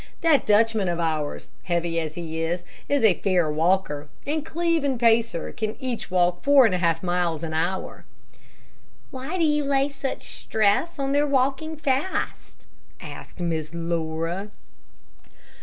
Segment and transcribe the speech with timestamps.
[0.21, 4.99] That Dutchman of ours, heavy as he is, is a fair walker, and Cleve and
[4.99, 8.03] Pacer can each walk four and a half miles an hour."
[9.11, 12.65] "Why do you lay such stress on their walking fast?"
[12.99, 14.49] asked Miss Laura.